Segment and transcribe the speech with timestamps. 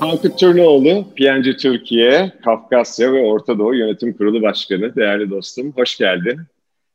[0.00, 4.96] Tankut Turnoğlu, PNG Türkiye, Kafkasya ve Orta Doğu Yönetim Kurulu Başkanı.
[4.96, 6.40] Değerli dostum, hoş geldin.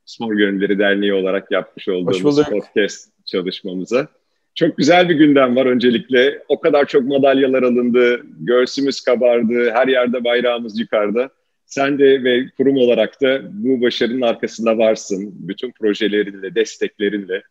[0.05, 4.07] Spor Gönülleri Derneği olarak yapmış olduğumuz podcast çalışmamıza.
[4.55, 6.43] Çok güzel bir gündem var öncelikle.
[6.47, 11.29] O kadar çok madalyalar alındı, göğsümüz kabardı, her yerde bayrağımız yukarıda.
[11.65, 15.35] Sen de ve kurum olarak da bu başarının arkasında varsın.
[15.39, 17.43] Bütün projelerinle, desteklerinle.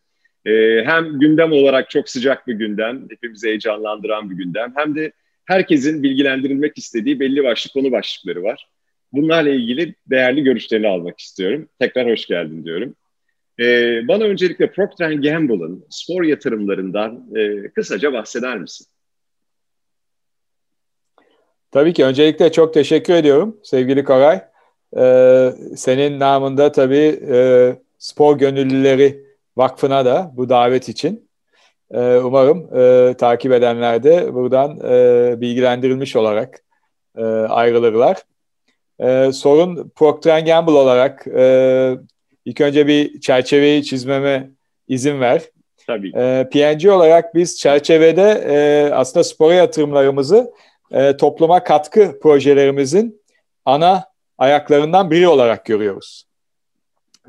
[0.46, 4.72] Ee, hem gündem olarak çok sıcak bir gündem, hepimizi heyecanlandıran bir gündem.
[4.77, 5.12] Hem de
[5.45, 8.68] herkesin bilgilendirilmek istediği belli başlı konu başlıkları var.
[9.12, 11.68] Bunlarla ilgili değerli görüşlerini almak istiyorum.
[11.78, 12.95] Tekrar hoş geldin diyorum.
[13.60, 18.87] Ee, bana öncelikle Procter Gamble'ın spor yatırımlarından e, kısaca bahseder misin?
[21.70, 22.04] Tabii ki.
[22.04, 24.40] Öncelikle çok teşekkür ediyorum sevgili Koray.
[24.96, 31.29] Ee, senin namında tabii e, Spor Gönüllüleri Vakfı'na da bu davet için.
[31.91, 36.65] Ee, umarım e, takip edenler de buradan e, bilgilendirilmiş olarak
[37.16, 38.16] e, ayrılırlar.
[39.01, 41.96] E, sorun Procter Gamble olarak e,
[42.45, 44.51] ilk önce bir çerçeveyi çizmeme
[44.88, 45.43] izin ver.
[45.87, 46.13] Tabii.
[46.16, 50.52] E, PNG olarak biz çerçevede e, aslında spora yatırımlarımızı
[50.91, 53.23] e, topluma katkı projelerimizin
[53.65, 54.04] ana
[54.38, 56.24] ayaklarından biri olarak görüyoruz.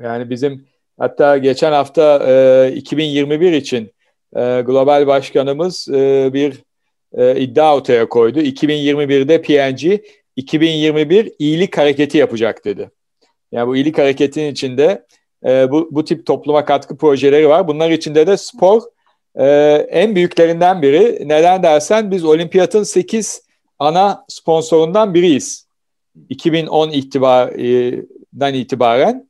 [0.00, 0.66] Yani bizim
[0.98, 3.92] hatta geçen hafta e, 2021 için
[4.36, 6.62] e, global başkanımız e, bir
[7.12, 8.40] e, iddia ortaya koydu.
[8.40, 10.00] 2021'de PNG
[10.36, 12.90] 2021 iyilik hareketi yapacak dedi.
[13.52, 15.06] Yani bu iyilik hareketinin içinde
[15.44, 17.68] e, bu, bu tip topluma katkı projeleri var.
[17.68, 18.82] Bunlar içinde de spor
[19.36, 19.46] e,
[19.90, 21.28] en büyüklerinden biri.
[21.28, 23.42] Neden dersen biz olimpiyatın 8
[23.78, 25.66] ana sponsorundan biriyiz.
[26.28, 29.28] 2010 itibarından itibaren.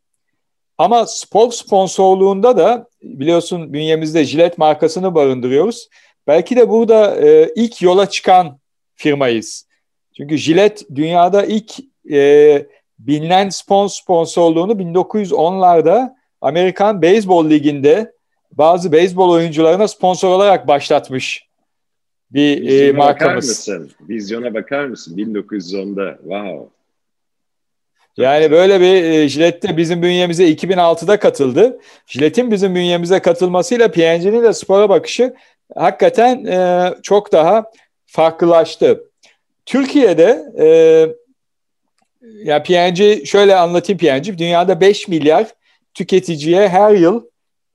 [0.78, 5.88] Ama spor sponsorluğunda da biliyorsun bünyemizde Jilet markasını barındırıyoruz.
[6.26, 8.58] Belki de burada e, ilk yola çıkan
[8.94, 9.66] firmayız.
[10.16, 11.72] Çünkü Jilet dünyada ilk
[12.10, 12.66] e,
[12.98, 18.12] bilinen spon sponsorluğunu 1910'larda Amerikan Beyzbol Ligi'nde
[18.52, 21.48] bazı beyzbol oyuncularına sponsor olarak başlatmış
[22.30, 23.16] bir Vizyona e, markamız.
[23.16, 23.90] Bakar mısın?
[24.08, 25.16] Vizyona bakar mısın?
[25.16, 26.18] 1910'da.
[26.22, 26.68] Wow.
[28.16, 31.80] Yani böyle bir e, Jilet bizim bünyemize 2006'da katıldı.
[32.06, 35.34] Jilet'in bizim bünyemize katılmasıyla P&G'nin de spora bakışı
[35.74, 37.64] hakikaten e, çok daha
[38.06, 39.04] farklılaştı.
[39.66, 40.66] Türkiye'de e,
[42.44, 45.46] ya P&G şöyle anlatayım P&G dünyada 5 milyar
[45.94, 47.24] tüketiciye her yıl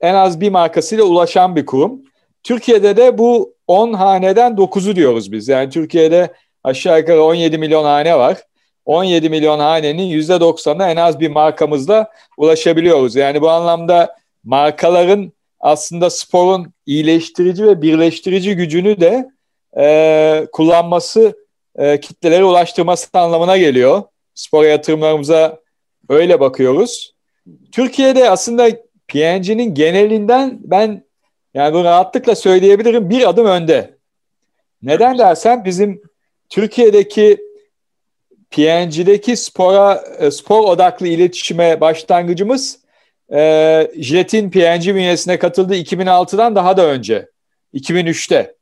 [0.00, 2.02] en az bir markasıyla ulaşan bir kurum.
[2.42, 5.48] Türkiye'de de bu 10 haneden 9'u diyoruz biz.
[5.48, 6.32] Yani Türkiye'de
[6.64, 8.36] aşağı yukarı 17 milyon hane var.
[8.84, 13.16] 17 milyon hanenin %90'ına en az bir markamızla ulaşabiliyoruz.
[13.16, 19.30] Yani bu anlamda markaların aslında sporun iyileştirici ve birleştirici gücünü de
[19.78, 21.46] e, kullanması,
[21.76, 24.02] e, kitlelere ulaştırması anlamına geliyor.
[24.34, 25.58] Spor yatırımlarımıza
[26.08, 27.14] öyle bakıyoruz.
[27.72, 28.70] Türkiye'de aslında
[29.08, 31.04] PNG'nin genelinden ben
[31.54, 33.98] yani bunu rahatlıkla söyleyebilirim bir adım önde.
[34.82, 36.02] Neden dersen bizim
[36.48, 37.49] Türkiye'deki
[38.50, 42.78] PNG'deki spora e, spor odaklı iletişime başlangıcımız
[43.32, 47.28] e, Jilet'in PNG bünyesine katıldığı 2006'dan daha da önce.
[47.74, 48.54] 2003'te.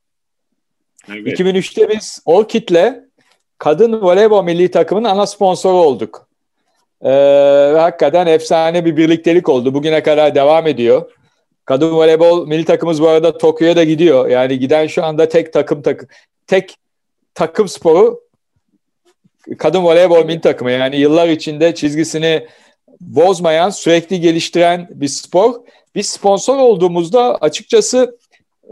[1.09, 1.41] Evet.
[1.41, 2.95] 2003'te biz Orkid'le
[3.59, 6.29] kadın voleybol milli takımının ana sponsoru olduk.
[7.05, 7.09] Ee,
[7.77, 9.75] hakikaten efsane bir birliktelik oldu.
[9.75, 11.11] Bugüne kadar devam ediyor.
[11.65, 14.29] Kadın voleybol milli takımımız bu arada Tokyo'ya da gidiyor.
[14.29, 16.09] Yani giden şu anda tek takım takım
[16.47, 16.77] tek
[17.35, 18.21] takım sporu
[19.59, 20.71] kadın voleybol milli takımı.
[20.71, 22.47] Yani yıllar içinde çizgisini
[23.01, 25.55] bozmayan, sürekli geliştiren bir spor.
[25.95, 28.19] Biz sponsor olduğumuzda açıkçası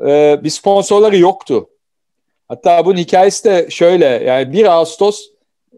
[0.07, 1.69] e, bir sponsorları yoktu.
[2.49, 4.07] Hatta bunun hikayesi de şöyle.
[4.07, 5.29] Yani 1 Ağustos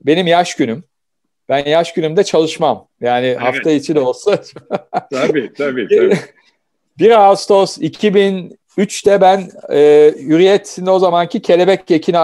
[0.03, 0.85] benim yaş günüm.
[1.49, 2.89] Ben yaş günümde çalışmam.
[3.01, 3.41] Yani evet.
[3.41, 4.31] hafta içi de olsa.
[5.13, 5.89] tabii tabii.
[5.89, 6.19] tabii.
[6.99, 12.19] 1 Ağustos 2003'te ben e, Hürriyet'in o zamanki kelebek kekini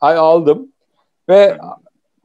[0.00, 0.72] aldım.
[1.28, 1.58] Ve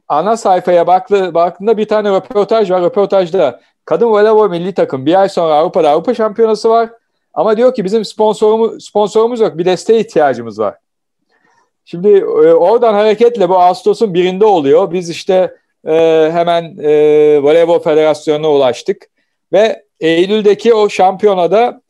[0.08, 2.82] ana sayfaya baktı, baktığında bir tane röportaj var.
[2.82, 6.90] Röportajda kadın voleybol milli takım bir ay sonra Avrupa'da Avrupa şampiyonası var.
[7.34, 10.74] Ama diyor ki bizim sponsorumuz, sponsorumuz yok bir desteğe ihtiyacımız var.
[11.84, 14.92] Şimdi e, oradan hareketle bu Ağustos'un birinde oluyor.
[14.92, 15.54] Biz işte
[15.86, 16.90] e, hemen e,
[17.42, 19.06] Voleybol Federasyonu'na ulaştık.
[19.52, 21.80] Ve Eylül'deki o şampiyonada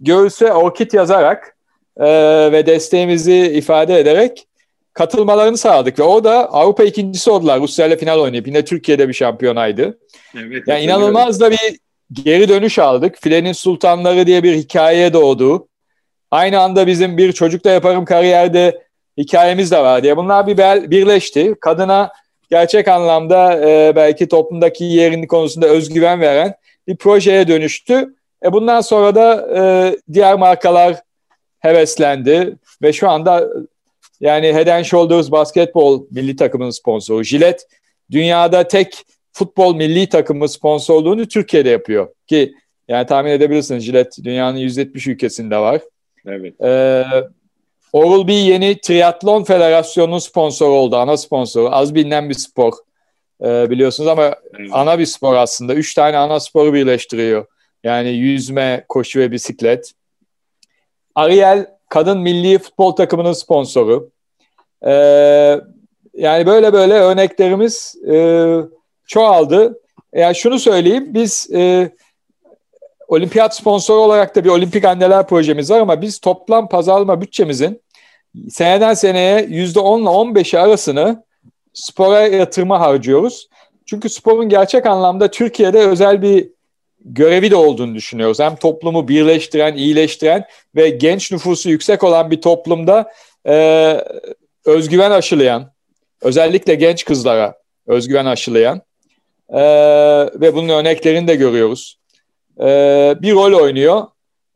[0.00, 1.56] göğüse orkid yazarak
[1.96, 2.06] e,
[2.52, 4.46] ve desteğimizi ifade ederek
[4.94, 5.98] katılmalarını sağladık.
[5.98, 7.60] Ve o da Avrupa ikincisi oldular.
[7.60, 9.98] Rusya ile final oynayıp yine Türkiye'de bir şampiyonaydı.
[10.38, 11.78] Evet, yani inanılmaz da bir
[12.12, 13.16] geri dönüş aldık.
[13.20, 15.68] Filenin Sultanları diye bir hikaye doğdu.
[16.30, 18.82] Aynı anda bizim bir çocukla yaparım kariyerde
[19.18, 20.16] hikayemiz de var diye.
[20.16, 20.56] Bunlar bir
[20.90, 21.54] birleşti.
[21.60, 22.12] Kadına
[22.50, 26.54] gerçek anlamda e, belki toplumdaki yerini konusunda özgüven veren
[26.88, 28.14] bir projeye dönüştü.
[28.44, 29.62] E bundan sonra da e,
[30.12, 30.96] diğer markalar
[31.58, 33.48] heveslendi ve şu anda
[34.20, 37.22] yani Head and Shoulders basketbol milli takımının sponsoru.
[37.22, 37.64] Gillette
[38.10, 42.08] dünyada tek futbol milli takımı sponsorluğunu Türkiye'de yapıyor.
[42.26, 42.54] Ki
[42.88, 45.80] yani tahmin edebilirsiniz Gillette dünyanın 170 ülkesinde var.
[46.26, 46.60] Evet.
[46.60, 47.04] Ee,
[47.92, 50.96] Oral-B yeni Triatlon Federasyonu'nun sponsoru oldu.
[50.96, 51.68] Ana sponsoru.
[51.74, 52.72] Az bilinen bir spor.
[53.44, 54.70] Ee, biliyorsunuz ama evet.
[54.72, 55.74] ana bir spor aslında.
[55.74, 57.46] Üç tane ana sporu birleştiriyor.
[57.84, 59.92] Yani yüzme, koşu ve bisiklet.
[61.14, 64.10] Ariel kadın milli futbol takımının sponsoru.
[64.86, 65.60] Ee,
[66.14, 68.56] yani böyle böyle örneklerimiz e,
[69.06, 69.80] çoğaldı.
[70.14, 71.90] Yani şunu söyleyeyim, biz e,
[73.08, 77.82] olimpiyat sponsoru olarak da bir olimpik anneler projemiz var ama biz toplam pazarlama bütçemizin
[78.50, 81.24] seneden seneye yüzde 10 ile 15'i arasını
[81.72, 83.48] spora yatırma harcıyoruz.
[83.86, 86.48] Çünkü sporun gerçek anlamda Türkiye'de özel bir
[87.04, 88.40] görevi de olduğunu düşünüyoruz.
[88.40, 90.44] Hem toplumu birleştiren, iyileştiren
[90.76, 93.12] ve genç nüfusu yüksek olan bir toplumda
[93.46, 93.96] e,
[94.64, 95.72] özgüven aşılayan,
[96.22, 97.54] özellikle genç kızlara
[97.86, 98.82] özgüven aşılayan
[99.48, 99.62] e,
[100.34, 101.98] ve bunun örneklerini de görüyoruz.
[102.60, 102.64] E,
[103.22, 104.02] bir rol oynuyor.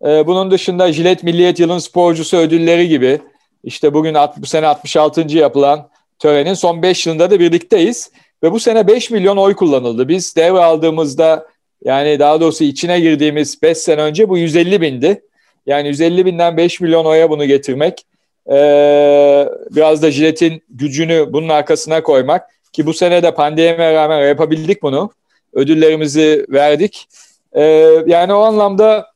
[0.06, 3.20] E, bunun dışında Jilet Milliyet Yılın Sporcusu ödülleri gibi
[3.64, 5.20] işte bugün bu sene 66.
[5.20, 8.10] yapılan törenin son 5 yılında da birlikteyiz.
[8.42, 10.08] Ve bu sene 5 milyon oy kullanıldı.
[10.08, 11.46] Biz devraldığımızda
[11.84, 15.22] yani daha doğrusu içine girdiğimiz 5 sene önce bu 150 bindi.
[15.66, 18.06] Yani 150 binden 5 milyon oya bunu getirmek.
[18.50, 22.50] Ee, biraz da jiletin gücünü bunun arkasına koymak.
[22.72, 25.10] Ki bu sene de pandemiye rağmen yapabildik bunu.
[25.52, 27.06] Ödüllerimizi verdik.
[27.52, 27.62] Ee,
[28.06, 29.06] yani o anlamda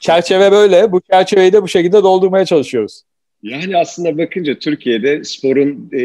[0.00, 0.92] çerçeve böyle.
[0.92, 3.02] Bu çerçeveyi de bu şekilde doldurmaya çalışıyoruz.
[3.42, 6.00] Yani aslında bakınca Türkiye'de sporun e,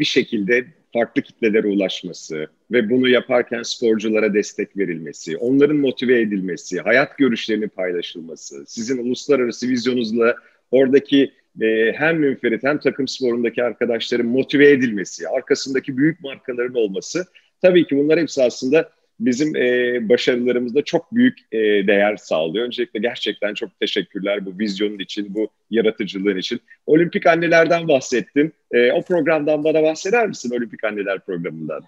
[0.00, 0.64] bir şekilde
[0.98, 8.64] farklı kitlelere ulaşması ve bunu yaparken sporculara destek verilmesi, onların motive edilmesi, hayat görüşlerinin paylaşılması,
[8.66, 10.34] sizin uluslararası vizyonunuzla
[10.70, 17.26] oradaki e, hem münferit hem takım sporundaki arkadaşların motive edilmesi, arkasındaki büyük markaların olması.
[17.62, 22.66] Tabii ki bunlar hepsi aslında bizim e, başarılarımızda çok büyük e, değer sağlıyor.
[22.66, 26.60] Öncelikle gerçekten çok teşekkürler bu vizyonun için, bu yaratıcılığın için.
[26.86, 28.52] Olimpik annelerden bahsettin.
[28.72, 31.82] E, o programdan bana bahseder misin Olimpik Anneler programından?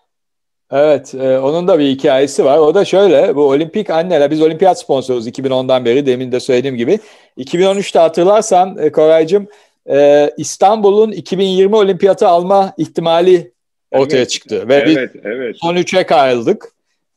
[0.73, 2.59] Evet, e, onun da bir hikayesi var.
[2.59, 6.99] O da şöyle, bu olimpik anneler, biz olimpiyat sponsoruz 2010'dan beri, demin de söylediğim gibi.
[7.39, 9.49] 2013'te hatırlarsan e, Koraycığım,
[9.91, 13.53] e, İstanbul'un 2020 olimpiyatı alma ihtimali
[13.91, 14.69] ortaya evet, çıktı.
[14.69, 15.57] Ve evet, biz evet.
[15.61, 16.73] son üçe ayrıldık.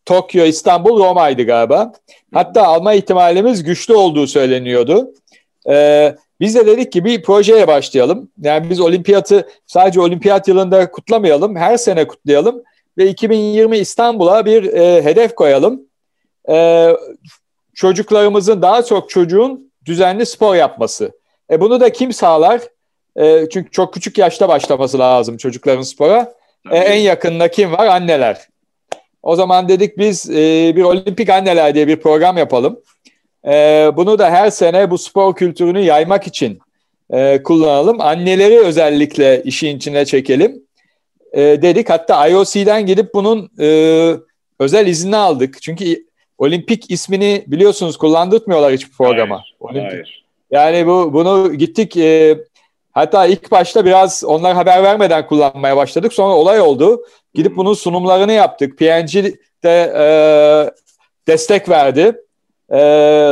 [0.06, 1.94] Tokyo, İstanbul, Roma'ydı galiba.
[2.34, 5.14] Hatta alma ihtimalimiz güçlü olduğu söyleniyordu.
[5.70, 8.30] Ee, biz de dedik ki bir projeye başlayalım.
[8.42, 12.64] Yani biz olimpiyatı sadece olimpiyat yılında kutlamayalım, her sene kutlayalım
[12.98, 15.82] ve 2020 İstanbul'a bir e, hedef koyalım.
[16.50, 16.90] E,
[17.76, 21.12] çocuklarımızın daha çok çocuğun düzenli spor yapması.
[21.52, 22.62] E, bunu da kim sağlar?
[23.16, 26.34] E, çünkü çok küçük yaşta başlaması lazım çocukların spora.
[26.72, 27.88] E, en yakınında kim var?
[27.88, 28.48] Anneler.
[29.24, 32.80] O zaman dedik biz e, bir olimpik anneler diye bir program yapalım.
[33.48, 33.52] E,
[33.96, 36.60] bunu da her sene bu spor kültürünü yaymak için
[37.14, 38.02] e, kullanalım.
[38.02, 40.62] Anneleri özellikle işin içine çekelim
[41.34, 41.90] e, dedik.
[41.90, 43.68] Hatta IOC'den gidip bunun e,
[44.60, 45.62] özel izni aldık.
[45.62, 46.06] Çünkü
[46.38, 49.36] olimpik ismini biliyorsunuz kullandırtmıyorlar hiçbir programa.
[49.36, 49.92] Hayır, olimpik.
[49.92, 50.24] hayır.
[50.52, 52.38] Yani bu bunu gittik e,
[52.92, 56.14] hatta ilk başta biraz onlar haber vermeden kullanmaya başladık.
[56.14, 57.02] Sonra olay oldu.
[57.34, 58.78] Gidip bunun sunumlarını yaptık.
[58.78, 59.14] PNG
[59.64, 60.06] de e,
[61.28, 62.22] destek verdi.
[62.70, 62.80] E,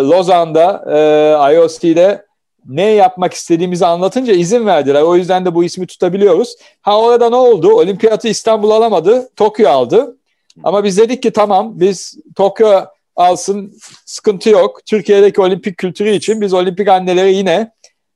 [0.04, 2.26] Lozan'da e, IOC'de
[2.66, 5.02] ne yapmak istediğimizi anlatınca izin verdiler.
[5.02, 6.56] O yüzden de bu ismi tutabiliyoruz.
[6.82, 7.74] Ha orada ne oldu?
[7.74, 10.18] Olimpiyatı İstanbul alamadı, Tokyo aldı.
[10.64, 14.86] Ama biz dedik ki tamam biz Tokyo alsın sıkıntı yok.
[14.86, 17.72] Türkiye'deki olimpik kültürü için biz olimpik anneleri yine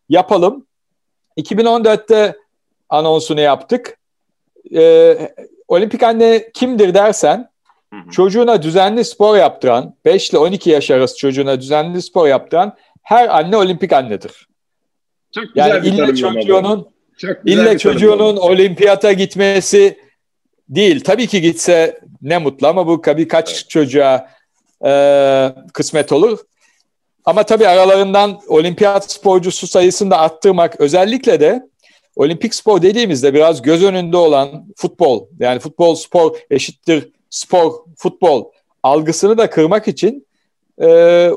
[0.09, 0.65] yapalım.
[1.37, 2.35] 2014'te
[2.89, 3.97] anonsunu yaptık.
[4.75, 5.35] Ee,
[5.67, 7.49] olimpik anne kimdir dersen
[8.11, 13.57] çocuğuna düzenli spor yaptıran 5 ile 12 yaş arası çocuğuna düzenli spor yaptıran her anne
[13.57, 14.47] olimpik annedir.
[15.35, 19.99] Çok güzel yani ille çocuğunun Çok ille çocuğunun olimpiyata gitmesi
[20.69, 21.03] değil.
[21.03, 23.69] Tabii ki gitse ne mutlu ama bu birkaç evet.
[23.69, 24.29] çocuğa
[24.85, 24.91] e,
[25.73, 26.39] kısmet olur.
[27.25, 31.67] Ama tabii aralarından olimpiyat sporcusu sayısını da arttırmak özellikle de
[32.15, 38.45] olimpik spor dediğimizde biraz göz önünde olan futbol yani futbol spor eşittir spor futbol
[38.83, 40.27] algısını da kırmak için
[40.81, 40.87] e,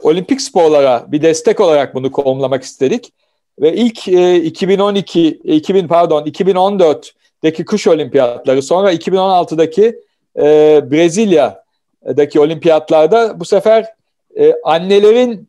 [0.03, 3.13] olimpik sporlara bir destek olarak bunu konumlamak istedik.
[3.61, 10.01] ve ilk e, 2012 2000 pardon 2014'deki kış olimpiyatları sonra 2016'daki
[10.39, 10.45] e,
[10.91, 13.87] Brezilya'daki olimpiyatlarda bu sefer
[14.39, 15.49] e, annelerin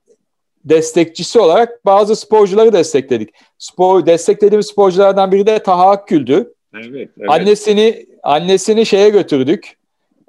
[0.65, 3.29] destekçisi olarak bazı sporcuları destekledik.
[3.57, 6.53] Spor desteklediğimiz sporculardan biri de Taha Akgül'dü.
[6.75, 7.29] Evet, evet.
[7.29, 9.77] Annesini annesini şeye götürdük.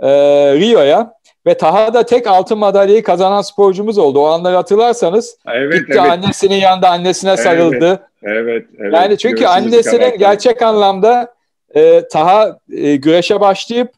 [0.00, 0.08] E,
[0.54, 1.14] Rio'ya
[1.46, 4.20] ve Taha da tek altın madalyayı kazanan sporcumuz oldu.
[4.20, 6.10] O anları hatırlarsanız evet, gitti evet.
[6.10, 8.08] annesinin yanında annesine sarıldı.
[8.22, 8.94] Evet, evet.
[8.94, 11.34] Yani çünkü annesinin gerçek anlamda
[11.74, 13.92] e, Taha e, güreşe başlayıp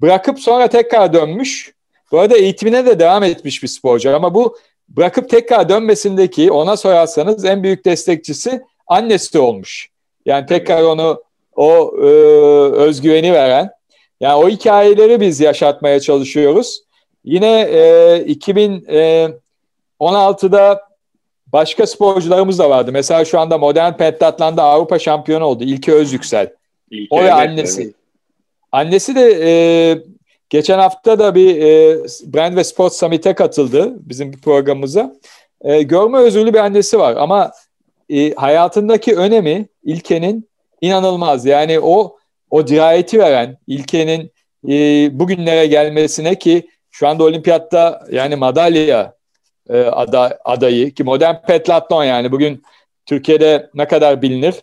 [0.00, 1.72] bırakıp sonra tekrar dönmüş.
[2.12, 4.56] Bu arada eğitimine de devam etmiş bir sporcu ama bu
[4.88, 9.88] bırakıp tekrar dönmesindeki ona sorarsanız en büyük destekçisi annesi olmuş.
[10.26, 11.22] Yani tekrar onu
[11.56, 12.06] o e,
[12.72, 13.70] özgüveni veren.
[14.20, 16.80] Yani o hikayeleri biz yaşatmaya çalışıyoruz.
[17.24, 20.76] Yine e, 2016'da e,
[21.52, 22.92] başka sporcularımız da vardı.
[22.92, 25.64] Mesela şu anda modern pentatlan'da Avrupa şampiyonu oldu.
[25.64, 26.52] İlke Özyüksel.
[26.90, 27.82] İlke, o ve annesi.
[27.82, 27.94] Evet.
[28.72, 29.50] Annesi de e,
[30.50, 31.98] geçen hafta da bir e,
[32.34, 35.14] Brand ve Sport Summit'e katıldı bizim programımıza.
[35.60, 37.52] E, görme özürlü bir annesi var ama
[38.08, 40.48] e, hayatındaki önemi İlke'nin
[40.80, 41.46] inanılmaz.
[41.46, 42.16] Yani o
[42.50, 44.32] o dirayeti veren İlke'nin
[44.68, 44.74] e,
[45.18, 49.14] bugünlere gelmesine ki şu anda olimpiyatta yani madalya
[49.70, 52.62] e, ada, adayı ki modern petlatlon yani bugün
[53.06, 54.54] Türkiye'de ne kadar bilinir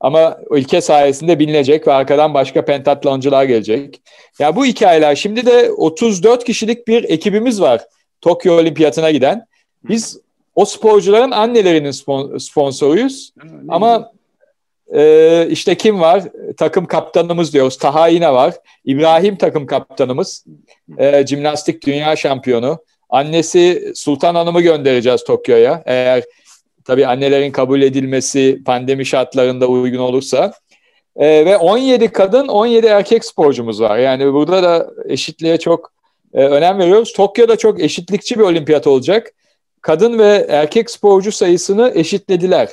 [0.00, 3.94] ama ülke sayesinde bilinecek ve arkadan başka pentatloncular gelecek.
[4.38, 7.80] Ya yani bu hikayeler şimdi de 34 kişilik bir ekibimiz var
[8.20, 9.46] Tokyo Olimpiyatına giden.
[9.84, 10.20] Biz
[10.54, 11.90] o sporcuların annelerinin
[12.38, 13.32] sponsoruyuz.
[13.68, 14.12] Ama
[14.94, 16.22] e, işte kim var?
[16.56, 17.78] Takım kaptanımız diyoruz.
[17.78, 18.54] Taha yine var.
[18.84, 20.44] İbrahim takım kaptanımız.
[20.98, 22.78] E, jimnastik dünya şampiyonu.
[23.10, 25.82] Annesi Sultan Hanım'ı göndereceğiz Tokyo'ya.
[25.86, 26.24] Eğer
[26.88, 30.52] tabii annelerin kabul edilmesi pandemi şartlarında uygun olursa.
[31.16, 33.98] E, ve 17 kadın, 17 erkek sporcumuz var.
[33.98, 35.92] Yani burada da eşitliğe çok
[36.34, 37.12] e, önem veriyoruz.
[37.12, 39.32] Tokyo'da çok eşitlikçi bir olimpiyat olacak.
[39.80, 42.68] Kadın ve erkek sporcu sayısını eşitlediler.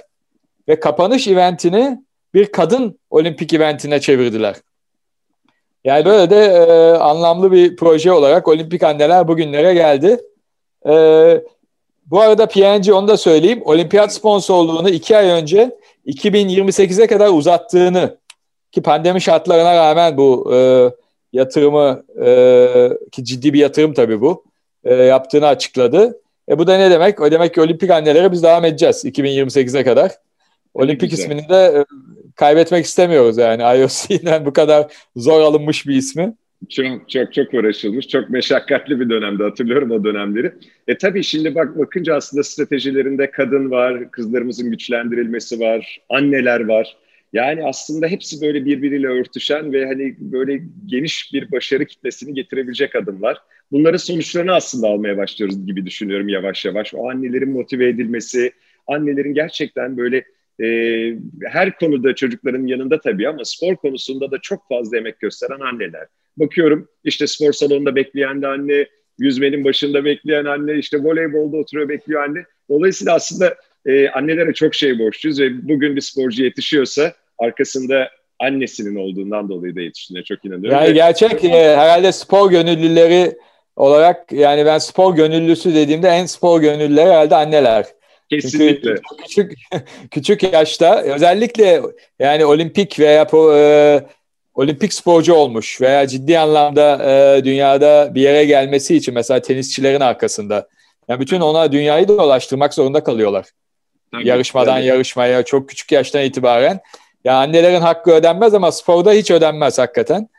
[0.67, 1.99] Ve kapanış eventini
[2.33, 4.55] bir kadın olimpik eventine çevirdiler.
[5.83, 10.19] Yani böyle de e, anlamlı bir proje olarak olimpik anneler bugünlere geldi.
[10.89, 10.93] E,
[12.05, 13.61] bu arada PNG onu da söyleyeyim.
[13.65, 18.17] Olimpiyat sponsorluğunu iki ay önce 2028'e kadar uzattığını
[18.71, 20.89] ki pandemi şartlarına rağmen bu e,
[21.33, 24.43] yatırımı e, ki ciddi bir yatırım tabii bu
[24.83, 26.21] e, yaptığını açıkladı.
[26.49, 27.21] E, bu da ne demek?
[27.21, 30.11] O demek ki olimpik annelere biz devam edeceğiz 2028'e kadar.
[30.73, 31.85] Olimpik ismini de e,
[32.35, 36.35] kaybetmek istemiyoruz yani IOC'den bu kadar zor alınmış bir ismi.
[36.69, 38.07] Çok çok çok uğraşılmış.
[38.07, 40.53] Çok meşakkatli bir dönemde hatırlıyorum o dönemleri.
[40.87, 46.97] E tabii şimdi bak bakınca aslında stratejilerinde kadın var, kızlarımızın güçlendirilmesi var, anneler var.
[47.33, 53.37] Yani aslında hepsi böyle birbiriyle örtüşen ve hani böyle geniş bir başarı kitlesini getirebilecek adımlar.
[53.71, 56.93] Bunların sonuçlarını aslında almaya başlıyoruz gibi düşünüyorum yavaş yavaş.
[56.93, 58.51] O annelerin motive edilmesi,
[58.87, 60.25] annelerin gerçekten böyle
[60.63, 60.67] e,
[61.43, 66.07] her konuda çocukların yanında tabii ama spor konusunda da çok fazla emek gösteren anneler.
[66.37, 68.87] Bakıyorum işte spor salonunda bekleyen de anne,
[69.19, 72.45] yüzmenin başında bekleyen anne, işte voleybolda oturuyor bekliyor anne.
[72.69, 79.49] Dolayısıyla aslında e, annelere çok şey borçluyuz ve bugün bir sporcu yetişiyorsa arkasında annesinin olduğundan
[79.49, 80.79] dolayı da yetiştiğine çok inanıyorum.
[80.79, 83.37] Yani gerçek e, herhalde spor gönüllüleri
[83.75, 87.85] olarak yani ben spor gönüllüsü dediğimde en spor gönüllüleri herhalde anneler.
[88.29, 88.95] Kesinlikle.
[88.95, 89.53] Çünkü küçük
[90.11, 91.81] küçük yaşta özellikle
[92.19, 94.01] yani olimpik veya e,
[94.55, 100.67] olimpik sporcu olmuş veya ciddi anlamda e, dünyada bir yere gelmesi için mesela tenisçilerin arkasında.
[101.07, 103.45] Yani bütün ona dünyayı dolaştırmak zorunda kalıyorlar.
[104.11, 104.85] Tabii, Yarışmadan tabii.
[104.85, 106.79] yarışmaya çok küçük yaştan itibaren.
[107.23, 110.29] Ya annelerin hakkı ödenmez ama sporda hiç ödenmez hakikaten.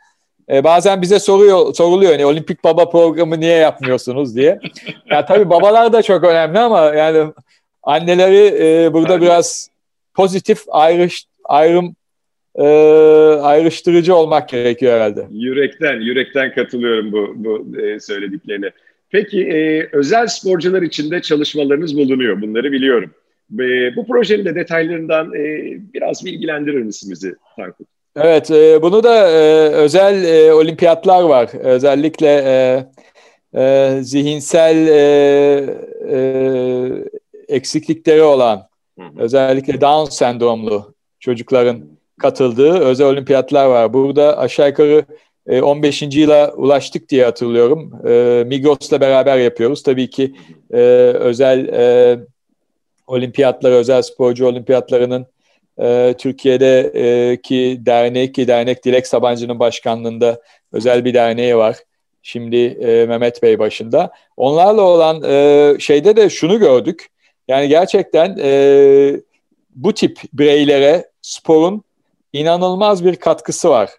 [0.49, 4.59] E, bazen bize soruyor soruluyor hani olimpik baba programı niye yapmıyorsunuz diye.
[5.11, 7.31] ya tabii babalar da çok önemli ama yani
[7.83, 9.25] anneleri e, burada Aynen.
[9.25, 9.69] biraz
[10.13, 11.95] pozitif ayrış, ayrım
[12.57, 12.63] e,
[13.41, 15.27] ayrıştırıcı olmak gerekiyor herhalde.
[15.31, 18.71] Yürekten, yürekten katılıyorum bu, bu e, söylediklerine.
[19.09, 22.41] Peki e, özel sporcular için de çalışmalarınız bulunuyor.
[22.41, 23.11] Bunları biliyorum.
[23.59, 27.87] E, bu projenin de detaylarından e, biraz bilgilendirir misin bizi Tankut?
[28.15, 31.49] Evet, e, bunu da e, özel e, olimpiyatlar var.
[31.63, 32.85] Özellikle e,
[33.61, 34.99] e, zihinsel e,
[36.11, 36.19] e,
[37.47, 38.67] eksiklikleri olan,
[38.99, 39.09] hı hı.
[39.17, 43.93] özellikle Down sendromlu çocukların katıldığı özel olimpiyatlar var.
[43.93, 45.05] Burada aşağı yukarı
[45.47, 46.03] 15.
[46.03, 48.07] E, yıla ulaştık diye hatırlıyorum.
[48.07, 49.83] E, Migros'la beraber yapıyoruz.
[49.83, 50.35] Tabii ki
[50.73, 50.77] e,
[51.13, 51.69] özel
[53.07, 55.25] olimpiyatları, özel sporcu olimpiyatlarının
[56.17, 60.41] Türkiye'deki dernek ki dernek Dilek Sabancı'nın başkanlığında
[60.73, 61.77] özel bir derneği var.
[62.23, 62.77] Şimdi
[63.09, 64.11] Mehmet Bey başında.
[64.37, 65.21] Onlarla olan
[65.77, 67.07] şeyde de şunu gördük.
[67.47, 68.35] Yani gerçekten
[69.75, 71.83] bu tip bireylere sporun
[72.33, 73.89] inanılmaz bir katkısı var.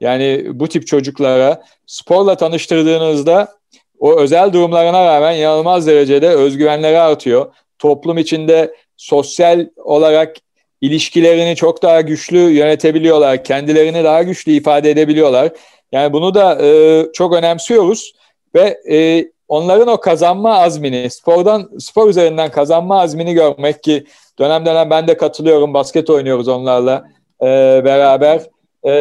[0.00, 3.58] Yani bu tip çocuklara sporla tanıştırdığınızda
[3.98, 7.54] o özel durumlarına rağmen inanılmaz derecede özgüvenleri artıyor.
[7.78, 10.36] Toplum içinde sosyal olarak
[10.80, 13.44] ilişkilerini çok daha güçlü yönetebiliyorlar.
[13.44, 15.52] Kendilerini daha güçlü ifade edebiliyorlar.
[15.92, 18.12] Yani bunu da e, çok önemsiyoruz
[18.54, 24.04] ve e, onların o kazanma azmini, spordan spor üzerinden kazanma azmini görmek ki
[24.38, 25.74] dönem dönem ben de katılıyorum.
[25.74, 27.04] Basket oynuyoruz onlarla
[27.42, 27.46] e,
[27.84, 28.42] beraber.
[28.86, 28.92] E,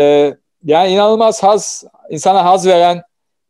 [0.63, 3.03] yani inanılmaz haz, insana haz veren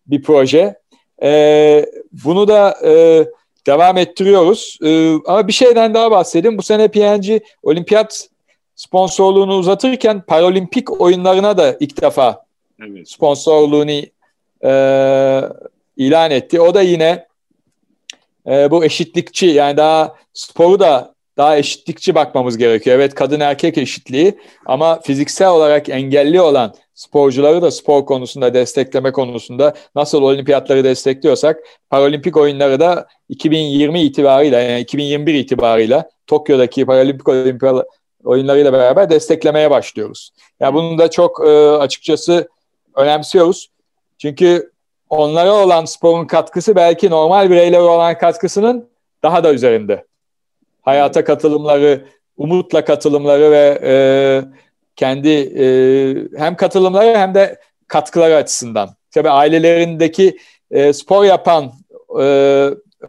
[0.08, 0.79] bir proje.
[1.24, 3.25] E, bunu da e,
[3.67, 4.79] devam ettiriyoruz.
[4.84, 6.58] E, ama bir şeyden daha bahsedeyim.
[6.58, 8.29] Bu sene PNG olimpiyat
[8.75, 12.46] sponsorluğunu uzatırken paralimpik oyunlarına da ilk defa
[12.88, 13.10] evet.
[13.10, 14.01] sponsorluğunu
[14.63, 14.72] e,
[15.98, 16.62] ilan etti.
[16.62, 17.27] O da yine
[18.48, 22.96] e, bu eşitlikçi yani daha sporu da daha eşitlikçi bakmamız gerekiyor.
[22.96, 29.74] Evet kadın erkek eşitliği ama fiziksel olarak engelli olan sporcuları da spor konusunda destekleme konusunda
[29.96, 37.86] nasıl olimpiyatları destekliyorsak paralimpik oyunları da 2020 itibarıyla yani 2021 itibarıyla Tokyo'daki paralimpik olimpiyat
[38.24, 40.32] oyunlarıyla beraber desteklemeye başlıyoruz.
[40.60, 42.50] Yani bunu da çok e, açıkçası
[42.96, 43.70] önemsiyoruz.
[44.17, 44.72] Çünkü
[45.10, 48.89] onlara olan sporun katkısı belki normal bireylere olan katkısının
[49.24, 50.06] daha da üzerinde.
[50.88, 52.06] Hayata katılımları,
[52.38, 53.94] umutla katılımları ve e,
[54.96, 55.65] kendi e,
[56.38, 58.89] hem katılımları hem de katkıları açısından.
[59.12, 60.38] Tabii ailelerindeki
[60.72, 61.72] e, spor yapan
[62.22, 62.24] e,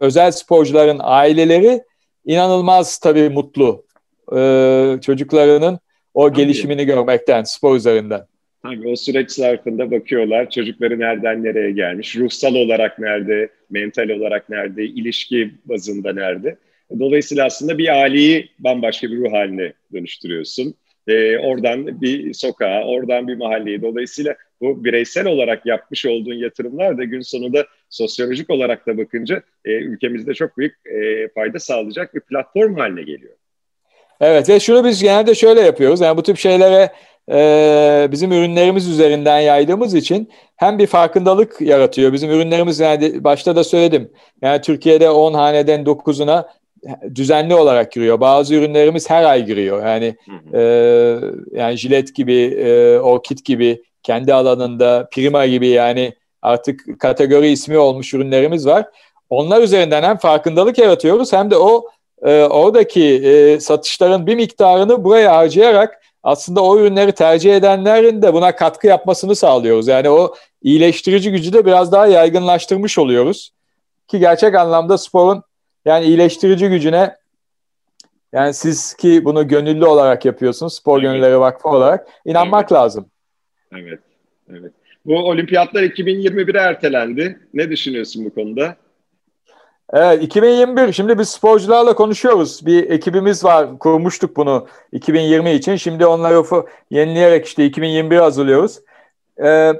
[0.00, 1.82] özel sporcuların aileleri
[2.25, 3.85] inanılmaz tabii mutlu
[4.37, 4.40] e,
[5.02, 5.78] çocuklarının
[6.14, 6.37] o tabii.
[6.37, 8.26] gelişimini görmekten spor üzerinden.
[8.62, 14.85] Tabii o süreç zarfında bakıyorlar çocukları nereden nereye gelmiş, ruhsal olarak nerede, mental olarak nerede,
[14.85, 16.57] ilişki bazında nerede.
[16.98, 20.74] Dolayısıyla aslında bir aileyi bambaşka bir ruh haline dönüştürüyorsun.
[21.07, 23.83] Ee, oradan bir sokağa, oradan bir mahalleyi.
[23.83, 29.70] Dolayısıyla bu bireysel olarak yapmış olduğun yatırımlar da gün sonunda sosyolojik olarak da bakınca e,
[29.72, 33.35] ülkemizde çok büyük e, fayda sağlayacak bir platform haline geliyor.
[34.20, 36.01] Evet ve şunu biz genelde şöyle yapıyoruz.
[36.01, 36.92] Yani bu tip şeylere
[37.31, 42.12] e, bizim ürünlerimiz üzerinden yaydığımız için hem bir farkındalık yaratıyor.
[42.12, 44.12] Bizim ürünlerimiz yani başta da söyledim.
[44.42, 46.48] Yani Türkiye'de 10 haneden 9'una
[47.14, 48.20] düzenli olarak giriyor.
[48.20, 49.87] Bazı ürünlerimiz her ay giriyor.
[49.87, 50.16] Yani
[50.53, 50.61] e,
[51.61, 58.14] yani jilet gibi, e, orkid gibi kendi alanında prima gibi yani artık kategori ismi olmuş
[58.14, 58.87] ürünlerimiz var.
[59.31, 61.87] Onlar üzerinden hem farkındalık yaratıyoruz hem de o
[62.22, 68.57] e, oradaki e, satışların bir miktarını buraya harcayarak aslında o ürünleri tercih edenlerin de buna
[68.57, 69.88] katkı yapmasını sağlıyoruz.
[69.88, 73.53] Yani o iyileştirici gücü de biraz daha yaygınlaştırmış oluyoruz.
[74.09, 75.42] Ki gerçek anlamda sporun
[75.84, 77.16] yani iyileştirici gücüne
[78.32, 81.10] yani siz ki bunu gönüllü olarak yapıyorsunuz, Spor evet.
[81.10, 82.72] Gönülleri Vakfı olarak inanmak evet.
[82.72, 83.06] lazım.
[83.72, 84.00] Evet,
[84.50, 84.72] evet.
[85.06, 87.40] Bu olimpiyatlar 2021'e ertelendi.
[87.54, 88.76] Ne düşünüyorsun bu konuda?
[89.92, 92.66] Evet 2021 şimdi biz sporcularla konuşuyoruz.
[92.66, 95.76] Bir ekibimiz var kurmuştuk bunu 2020 için.
[95.76, 98.78] Şimdi onları yenileyerek işte 2021 hazırlıyoruz.
[99.44, 99.72] Ee,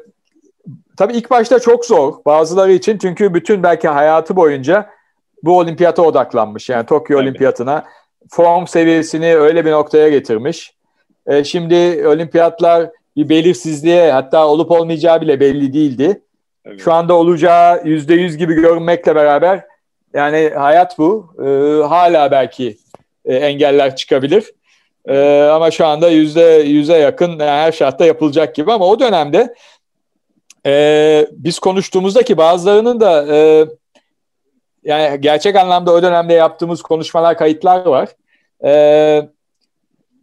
[0.97, 4.91] tabii ilk başta çok zor bazıları için çünkü bütün belki hayatı boyunca
[5.43, 6.69] bu olimpiyata odaklanmış.
[6.69, 7.25] Yani Tokyo evet.
[7.25, 7.85] olimpiyatına
[8.31, 10.75] form seviyesini öyle bir noktaya getirmiş.
[11.27, 16.23] Ee, şimdi olimpiyatlar bir belirsizliğe hatta olup olmayacağı bile belli değildi.
[16.65, 16.81] Evet.
[16.81, 19.65] Şu anda olacağı yüzde yüz gibi görünmekle beraber
[20.15, 21.35] yani hayat bu.
[21.39, 22.77] Ee, hala belki
[23.25, 24.53] e, engeller çıkabilir.
[25.09, 29.55] Ee, ama şu anda yüzde yüze yakın yani her şartta yapılacak gibi ama o dönemde
[30.67, 33.67] e, biz konuştuğumuzda ki bazılarının da e,
[34.89, 38.09] yani gerçek anlamda o dönemde yaptığımız konuşmalar, kayıtlar var.
[38.65, 39.23] E,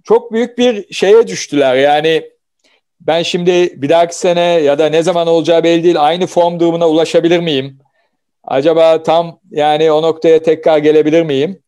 [0.03, 1.75] çok büyük bir şeye düştüler.
[1.75, 2.31] Yani
[2.99, 6.89] ben şimdi bir dahaki sene ya da ne zaman olacağı belli değil aynı form durumuna
[6.89, 7.79] ulaşabilir miyim?
[8.43, 11.59] Acaba tam yani o noktaya tekrar gelebilir miyim?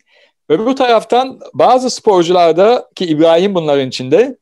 [0.49, 4.37] Bu taraftan bazı sporcularda ki İbrahim bunların içinde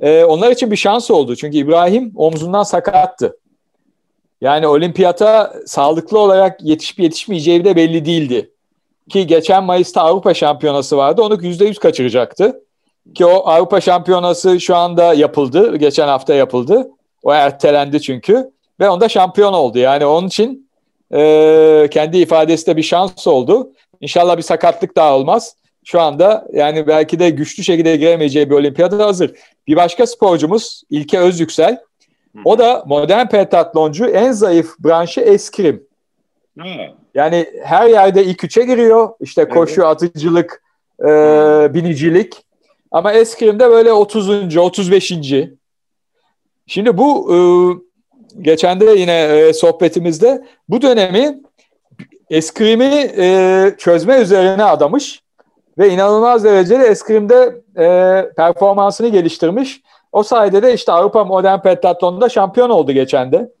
[0.00, 1.36] e, onlar için bir şans oldu.
[1.36, 3.36] Çünkü İbrahim omzundan sakattı.
[4.40, 8.50] Yani olimpiyata sağlıklı olarak yetişip yetişmeyeceği de belli değildi.
[9.10, 11.22] Ki geçen Mayıs'ta Avrupa Şampiyonası vardı.
[11.22, 12.60] Onu %100 kaçıracaktı.
[13.14, 15.76] Ki o Avrupa Şampiyonası şu anda yapıldı.
[15.76, 16.90] Geçen hafta yapıldı.
[17.22, 18.50] O ertelendi çünkü.
[18.80, 19.78] Ve onda şampiyon oldu.
[19.78, 20.70] Yani onun için
[21.14, 23.72] e, kendi ifadesi de bir şans oldu.
[24.00, 25.56] İnşallah bir sakatlık daha olmaz.
[25.84, 29.32] şu anda yani belki de güçlü şekilde giremeyeceği bir olimpiyata hazır.
[29.66, 31.87] Bir başka sporcumuz İlke Özyüksel.
[32.44, 35.88] O da modern pentatloncu en zayıf branşı eskrim.
[37.14, 39.10] Yani her yerde ilk üçe giriyor.
[39.20, 39.90] İşte koşu, evet.
[39.90, 40.62] atıcılık,
[41.00, 41.04] e,
[41.74, 42.44] binicilik.
[42.90, 44.56] Ama eskrimde böyle 30.
[44.56, 45.12] 35.
[46.66, 47.38] Şimdi bu e,
[48.42, 51.40] geçen de yine e, sohbetimizde bu dönemi
[52.30, 55.22] eskrimi e, çözme üzerine adamış
[55.78, 57.86] ve inanılmaz derecede eskrimde e,
[58.36, 59.80] performansını geliştirmiş.
[60.12, 63.52] O sayede de işte Avrupa Modern Pentatlon'da şampiyon oldu geçen de.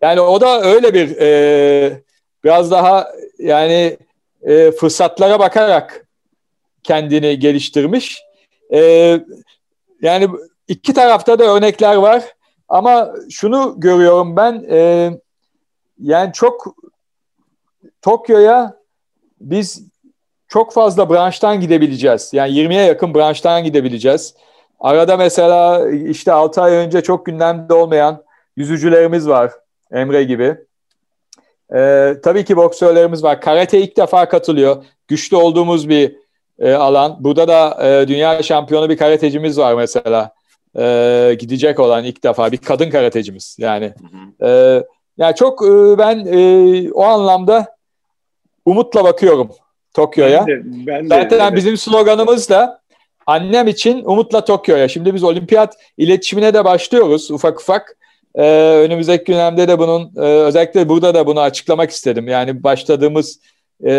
[0.00, 2.02] Yani o da öyle bir e,
[2.44, 3.96] biraz daha yani
[4.42, 6.06] e, fırsatlara bakarak
[6.82, 8.22] kendini geliştirmiş.
[8.72, 8.80] E,
[10.02, 10.28] yani
[10.68, 12.24] iki tarafta da örnekler var.
[12.68, 15.10] Ama şunu görüyorum ben e,
[15.98, 16.74] yani çok
[18.02, 18.80] Tokyo'ya
[19.40, 19.82] biz
[20.48, 22.30] çok fazla branştan gidebileceğiz.
[22.32, 24.34] Yani 20'ye yakın branştan gidebileceğiz.
[24.80, 28.24] Arada mesela işte 6 ay önce çok gündemde olmayan
[28.56, 29.52] yüzücülerimiz var.
[29.92, 30.56] Emre gibi.
[31.74, 33.40] Ee, tabii ki boksörlerimiz var.
[33.40, 34.84] Karate ilk defa katılıyor.
[35.08, 36.16] Güçlü olduğumuz bir
[36.58, 37.16] e, alan.
[37.20, 40.34] Burada da e, dünya şampiyonu bir karatecimiz var mesela.
[40.78, 43.56] E, gidecek olan ilk defa bir kadın karatecimiz.
[43.60, 43.92] Yani
[44.42, 44.82] e,
[45.18, 47.76] yani çok e, ben e, o anlamda
[48.64, 49.50] umutla bakıyorum
[49.94, 50.46] Tokyo'ya.
[50.46, 52.79] Ben de, ben de, Zaten bizim sloganımız da
[53.30, 54.88] annem için umutla Tokyo'ya.
[54.88, 57.96] Şimdi biz olimpiyat iletişimine de başlıyoruz ufak ufak.
[58.34, 58.42] Ee,
[58.84, 62.28] önümüzdeki günlerde de bunun e, özellikle burada da bunu açıklamak istedim.
[62.28, 63.40] Yani başladığımız
[63.84, 63.90] e,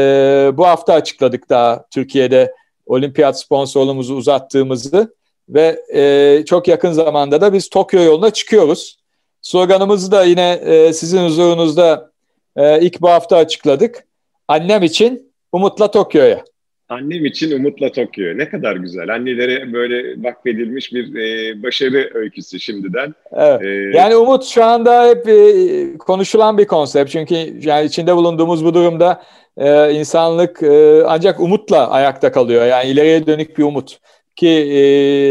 [0.53, 2.53] bu hafta açıkladık daha Türkiye'de
[2.85, 5.15] olimpiyat sponsorluğumuzu uzattığımızı
[5.49, 8.97] ve e, çok yakın zamanda da biz Tokyo yoluna çıkıyoruz.
[9.41, 12.11] Sloganımızı da yine e, sizin huzurunuzda
[12.55, 14.05] e, ilk bu hafta açıkladık.
[14.47, 16.43] Annem için umutla Tokyo'ya.
[16.91, 18.37] Annem için umutla Tokyo.
[18.37, 19.13] Ne kadar güzel.
[19.13, 23.15] Annelere böyle vakfedilmiş bir e, başarı öyküsü şimdiden.
[23.31, 23.61] Evet.
[23.61, 27.11] Ee, yani umut şu anda hep e, konuşulan bir konsept.
[27.11, 29.23] Çünkü yani içinde bulunduğumuz bu durumda
[29.57, 32.65] e, insanlık e, ancak umutla ayakta kalıyor.
[32.65, 33.97] Yani ileriye dönük bir umut.
[34.35, 34.79] Ki e,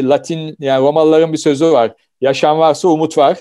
[0.05, 1.93] Latin yani Romalıların bir sözü var.
[2.21, 3.39] Yaşam varsa umut var.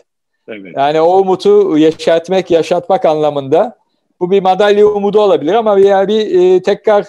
[0.48, 0.74] Evet.
[0.76, 3.78] Yani o umutu yaşatmak, yaşatmak anlamında
[4.20, 7.06] bu bir madalya umudu olabilir ama yani bir e, tekrar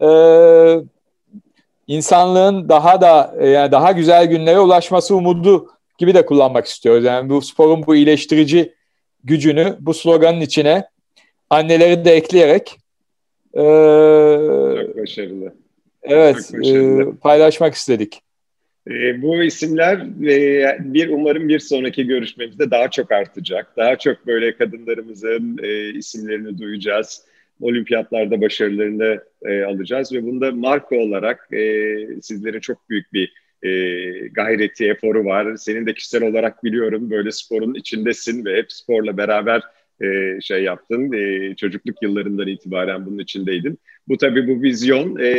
[0.00, 0.08] e,
[1.86, 7.04] insanlığın daha da e, yani daha güzel günlere ulaşması umudu gibi de kullanmak istiyoruz.
[7.04, 8.74] Yani bu sporun bu iyileştirici
[9.24, 10.84] gücünü bu sloganın içine
[11.50, 12.78] anneleri de ekleyerek
[13.54, 13.62] e,
[14.86, 15.54] çok başarılı.
[16.02, 17.10] Evet, çok başarılı.
[17.10, 18.20] E, paylaşmak istedik.
[18.90, 19.96] E, bu isimler
[20.28, 23.76] e, bir umarım bir sonraki görüşmemizde daha çok artacak.
[23.76, 27.22] Daha çok böyle kadınlarımızın e, isimlerini duyacağız.
[27.60, 33.70] Olimpiyatlarda başarılarını e, alacağız ve bunda marka olarak e, sizlerin çok büyük bir e,
[34.28, 35.56] gayreti, eforu var.
[35.56, 39.62] Senin de kişisel olarak biliyorum böyle sporun içindesin ve hep sporla beraber
[40.02, 41.12] e, şey yaptın.
[41.12, 43.78] E, çocukluk yıllarından itibaren bunun içindeydin.
[44.08, 45.34] Bu tabii bu vizyon e,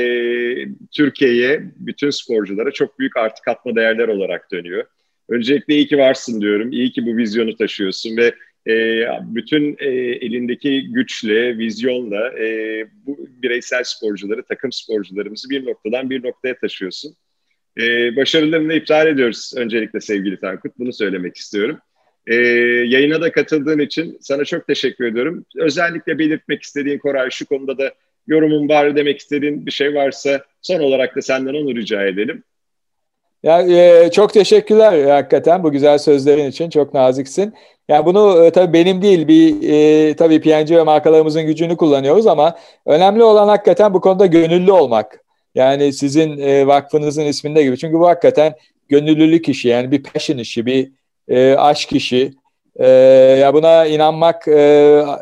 [0.91, 4.83] Türkiye'ye, bütün sporculara çok büyük artı katma değerler olarak dönüyor.
[5.29, 6.71] Öncelikle iyi ki varsın diyorum.
[6.71, 8.33] İyi ki bu vizyonu taşıyorsun ve
[8.67, 16.23] e, bütün e, elindeki güçle, vizyonla e, bu bireysel sporcuları, takım sporcularımızı bir noktadan bir
[16.23, 17.15] noktaya taşıyorsun.
[17.79, 20.79] E, başarılarını iptal ediyoruz öncelikle sevgili Tankut.
[20.79, 21.79] Bunu söylemek istiyorum.
[22.27, 22.35] E,
[22.85, 25.45] yayına da katıldığın için sana çok teşekkür ediyorum.
[25.55, 27.93] Özellikle belirtmek istediğin Koray şu konuda da
[28.27, 32.43] yorumun var demek istediğin bir şey varsa son olarak da senden onu rica edelim.
[33.43, 36.69] Ya e, çok teşekkürler hakikaten bu güzel sözlerin için.
[36.69, 37.53] Çok naziksin.
[37.89, 39.69] Yani bunu e, tabii benim değil bir
[40.09, 45.23] e, tabii PNG ve markalarımızın gücünü kullanıyoruz ama önemli olan hakikaten bu konuda gönüllü olmak.
[45.55, 47.77] Yani sizin e, vakfınızın isminde gibi.
[47.77, 48.55] Çünkü bu hakikaten
[48.89, 50.91] gönüllülük işi yani bir passion işi, bir
[51.27, 52.33] e, aşk işi.
[52.75, 52.87] E,
[53.41, 54.55] ya buna inanmak e,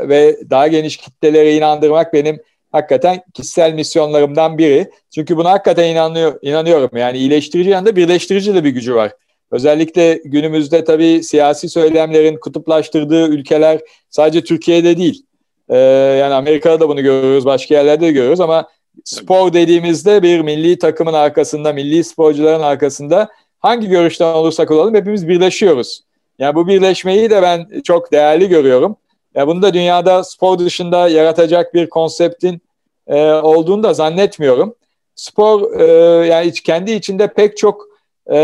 [0.09, 2.39] ve daha geniş kitlelere inandırmak benim
[2.75, 4.89] hakikaten kişisel misyonlarımdan biri.
[5.15, 6.97] Çünkü buna hakikaten inanıyor, inanıyorum.
[6.97, 9.11] Yani iyileştirici yanında birleştirici de bir gücü var.
[9.51, 15.25] Özellikle günümüzde tabii siyasi söylemlerin kutuplaştırdığı ülkeler sadece Türkiye'de değil.
[15.69, 15.77] Ee,
[16.19, 18.69] yani Amerika'da da bunu görüyoruz, başka yerlerde de görüyoruz ama
[19.03, 26.01] spor dediğimizde bir milli takımın arkasında, milli sporcuların arkasında hangi görüşten olursak olalım hepimiz birleşiyoruz.
[26.39, 28.97] Yani bu birleşmeyi de ben çok değerli görüyorum.
[29.35, 32.61] Ya bunu da dünyada spor dışında yaratacak bir konseptin
[33.07, 34.75] e, olduğunu da zannetmiyorum.
[35.15, 35.85] Spor e,
[36.27, 37.87] yani kendi içinde pek çok
[38.31, 38.37] e,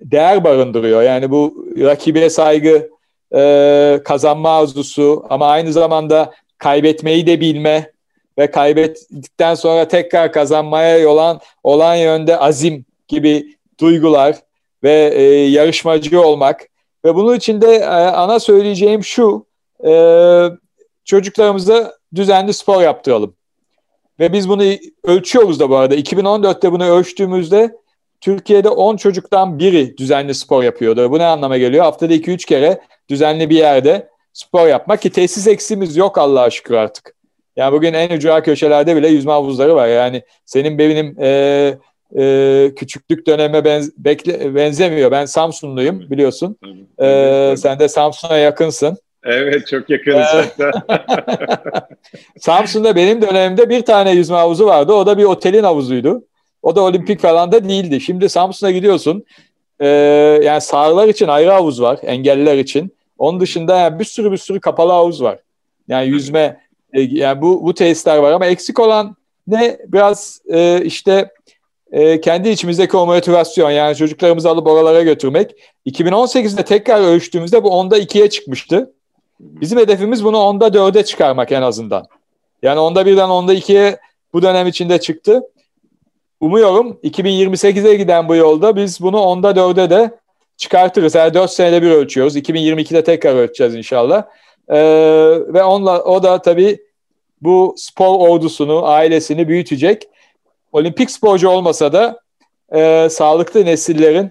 [0.00, 1.02] değer barındırıyor.
[1.02, 2.90] Yani bu rakibe saygı,
[3.34, 7.92] e, kazanma arzusu ama aynı zamanda kaybetmeyi de bilme,
[8.38, 14.36] ve kaybettikten sonra tekrar kazanmaya yolan olan yönde azim gibi duygular
[14.82, 16.68] ve e, yarışmacı olmak
[17.04, 19.46] ve bunun için de e, ana söyleyeceğim şu
[19.86, 19.92] e,
[21.04, 23.34] çocuklarımıza düzenli spor yaptıralım.
[24.20, 24.62] Ve biz bunu
[25.04, 25.96] ölçüyoruz da bu arada.
[25.96, 27.76] 2014'te bunu ölçtüğümüzde
[28.20, 31.10] Türkiye'de 10 çocuktan biri düzenli spor yapıyordu.
[31.10, 31.84] Bu ne anlama geliyor?
[31.84, 37.14] Haftada 2-3 kere düzenli bir yerde spor yapmak ki tesis eksimiz yok Allah'a şükür artık.
[37.56, 39.88] Yani bugün en ücra köşelerde bile yüzme havuzları var.
[39.88, 41.78] Yani senin benim e,
[42.18, 45.10] e, küçüklük döneme benz, bekle, benzemiyor.
[45.10, 46.56] Ben Samsunluyum biliyorsun.
[47.02, 48.98] E, sen de Samsun'a yakınsın.
[49.24, 50.70] Evet çok yakınız hatta.
[52.38, 54.92] Samsun'da benim dönemimde bir tane yüzme havuzu vardı.
[54.92, 56.24] O da bir otelin havuzuydu.
[56.62, 58.00] O da olimpik falan da değildi.
[58.00, 59.24] Şimdi Samsun'a gidiyorsun.
[59.80, 59.86] E,
[60.42, 61.98] yani sağırlar için ayrı havuz var.
[62.02, 62.94] Engelliler için.
[63.18, 65.38] Onun dışında yani bir sürü bir sürü kapalı havuz var.
[65.88, 66.60] Yani yüzme
[66.92, 71.30] e, yani bu bu tesisler var ama eksik olan ne biraz e, işte
[71.92, 75.54] e, kendi içimizdeki o motivasyon yani çocuklarımızı alıp oralara götürmek.
[75.86, 78.92] 2018'de tekrar ölçtüğümüzde bu onda ikiye çıkmıştı.
[79.42, 82.06] Bizim hedefimiz bunu onda dörde çıkarmak en azından.
[82.62, 83.98] Yani onda birden onda ikiye
[84.32, 85.42] bu dönem içinde çıktı.
[86.40, 90.10] Umuyorum 2028'e giden bu yolda biz bunu onda dörde de
[90.56, 91.14] çıkartırız.
[91.14, 92.36] Her dört senede bir ölçüyoruz.
[92.36, 94.24] 2022'de tekrar ölçeceğiz inşallah.
[94.68, 94.76] Ee,
[95.46, 96.78] ve onunla, o da tabii
[97.40, 100.08] bu spor ordusunu, ailesini büyütecek.
[100.72, 102.20] Olimpik sporcu olmasa da
[102.74, 104.30] e, sağlıklı nesillerin,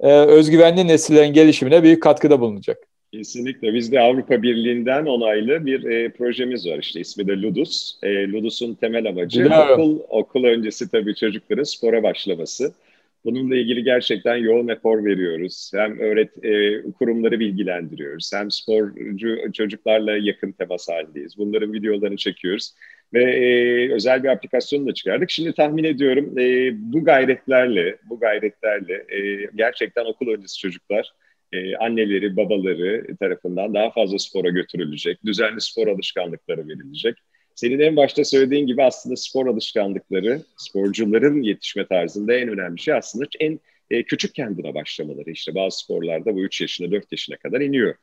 [0.00, 2.78] e, özgüvenli nesillerin gelişimine büyük katkıda bulunacak.
[3.18, 3.74] Kesinlikle.
[3.74, 7.98] Biz de Avrupa Birliği'nden onaylı bir e, projemiz var işte ismi de Ludus.
[8.02, 12.74] E, Ludus'un temel amacı okul, okul öncesi tabii çocukların spora başlaması.
[13.24, 15.70] Bununla ilgili gerçekten yoğun efor veriyoruz.
[15.74, 21.38] Hem öğret e, kurumları bilgilendiriyoruz, hem sporcu çocuklarla yakın temas halindeyiz.
[21.38, 22.74] Bunların videolarını çekiyoruz
[23.12, 25.30] ve e, özel bir aplikasyon da çıkardık.
[25.30, 31.12] Şimdi tahmin ediyorum e, bu gayretlerle, bu gayretlerle e, gerçekten okul öncesi çocuklar
[31.54, 37.14] e, anneleri, babaları tarafından daha fazla spora götürülecek, düzenli spor alışkanlıkları verilecek.
[37.54, 43.24] Senin en başta söylediğin gibi aslında spor alışkanlıkları, sporcuların yetişme tarzında en önemli şey aslında
[43.40, 45.30] en e, küçük kendine başlamaları.
[45.30, 47.94] İşte bazı sporlarda bu 3 yaşına, 4 yaşına kadar iniyor.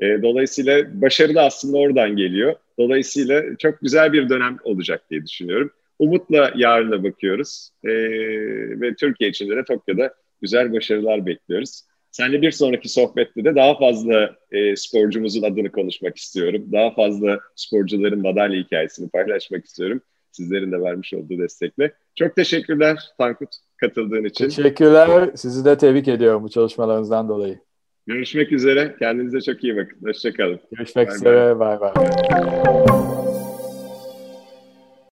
[0.00, 2.54] E, dolayısıyla başarı da aslında oradan geliyor.
[2.78, 5.70] Dolayısıyla çok güzel bir dönem olacak diye düşünüyorum.
[5.98, 7.90] Umutla yarına bakıyoruz e,
[8.80, 11.82] ve Türkiye için de Tokyo'da güzel başarılar bekliyoruz.
[12.10, 16.64] Seninle bir sonraki sohbette de daha fazla e, sporcumuzun adını konuşmak istiyorum.
[16.72, 20.02] Daha fazla sporcuların madalya hikayesini paylaşmak istiyorum.
[20.32, 21.92] Sizlerin de vermiş olduğu destekle.
[22.14, 24.44] Çok teşekkürler Tankut katıldığın için.
[24.44, 25.30] Teşekkürler.
[25.34, 27.58] Sizi de tebrik ediyorum bu çalışmalarınızdan dolayı.
[28.06, 28.96] Görüşmek üzere.
[28.98, 29.98] Kendinize çok iyi bakın.
[30.04, 30.60] Hoşçakalın.
[30.72, 31.58] Görüşmek bye üzere.
[31.58, 31.92] Bay bay.